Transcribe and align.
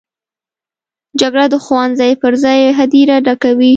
جګړه 1.21 1.45
د 1.53 1.55
ښوونځي 1.65 2.11
پر 2.21 2.33
ځای 2.43 2.59
هدیره 2.77 3.15
ډکوي 3.25 3.69